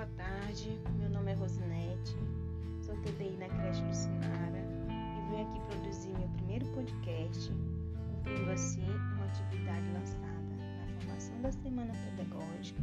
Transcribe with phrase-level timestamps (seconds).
[0.00, 0.80] boa tarde.
[0.98, 2.16] Meu nome é Rosinete,
[2.80, 7.52] sou TDI na creche Lucinara e venho aqui produzir meu primeiro podcast,
[8.08, 8.86] cumprindo assim
[9.16, 12.80] uma atividade lançada na formação da Semana Pedagógica.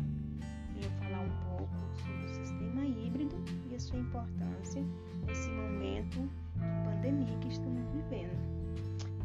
[0.75, 3.35] Venho falar um pouco sobre o sistema híbrido
[3.71, 4.83] e a sua importância
[5.25, 6.19] nesse momento
[6.53, 8.37] de pandemia que estamos vivendo.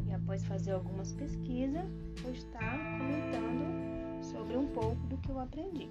[0.07, 1.85] E após fazer algumas pesquisas,
[2.23, 5.87] vou estar comentando sobre um pouco do que eu aprendi.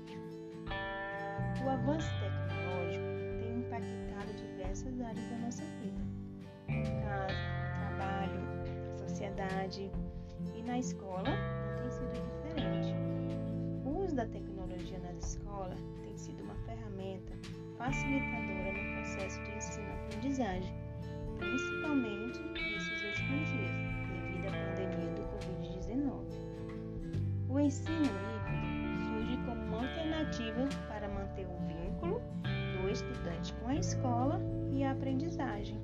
[1.65, 3.05] O avanço tecnológico
[3.39, 6.01] tem impactado diversas áreas da nossa vida,
[6.69, 8.41] em casa, no trabalho,
[8.91, 9.91] na sociedade
[10.57, 12.95] e na escola não tem sido diferente.
[13.85, 17.33] O uso da tecnologia nas escolas tem sido uma ferramenta
[17.77, 20.75] facilitadora no processo de ensino-aprendizagem,
[21.39, 23.75] principalmente nesses últimos dias,
[24.09, 26.43] devido à pandemia do Covid-19.
[27.49, 28.73] O ensino híbrido
[29.09, 31.02] surge como uma alternativa para
[33.83, 35.77] escola e a aprendizagem.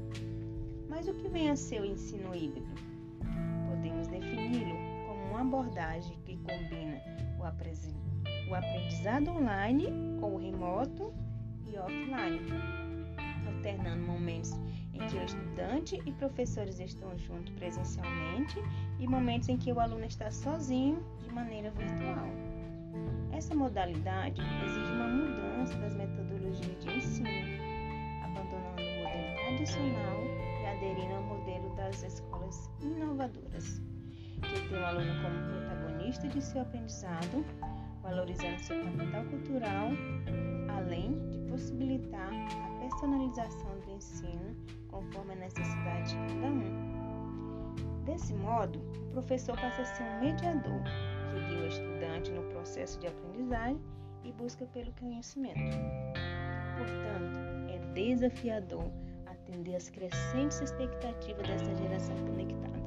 [0.89, 2.69] Mas o que vem a ser o ensino híbrido?
[3.69, 7.03] Podemos defini-lo como uma abordagem que combina
[8.49, 9.89] o aprendizado online
[10.23, 11.13] ou remoto
[11.67, 12.41] e offline,
[13.47, 14.53] alternando momentos
[14.95, 18.63] em que o estudante e professores estão juntos presencialmente
[19.01, 22.29] e momentos em que o aluno está sozinho de maneira virtual.
[23.33, 27.67] Essa modalidade exige uma mudança das metodologias de ensino,
[28.39, 30.19] abandonando o modelo tradicional
[30.62, 33.83] e aderindo ao modelo das escolas inovadoras,
[34.42, 37.45] que tem o aluno como protagonista de seu aprendizado,
[38.03, 39.89] valorizando seu capital cultural,
[40.77, 44.56] além de possibilitar a personalização do ensino
[44.89, 46.98] conforme a necessidade de cada um.
[48.05, 50.83] Desse modo, o professor passa a ser um mediador
[51.30, 53.78] que guia o estudante no processo de aprendizagem
[54.25, 55.77] e busca pelo conhecimento.
[56.78, 57.58] Portanto,
[57.98, 58.85] desafiador
[59.27, 62.79] atender às crescentes expectativas dessa geração conectada,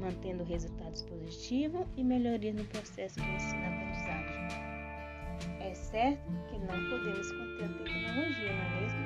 [0.00, 4.42] mantendo resultados positivos e melhorias no processo de ensino-aprendizagem.
[5.60, 8.98] É certo que não podemos conter a tecnologia, não é mesmo?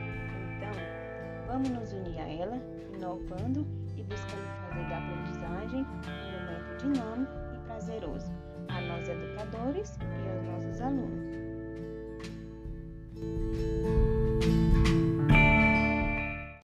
[0.56, 2.56] Então, vamos nos unir a ela,
[2.94, 8.32] inovando e buscando fazer da aprendizagem um momento dinâmico e prazeroso
[8.68, 11.45] a nós educadores e aos nossos alunos.